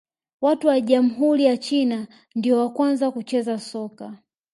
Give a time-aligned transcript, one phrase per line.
[0.41, 4.17] Watu wa jamhuri ya China ndio wa kwanza kucheza soka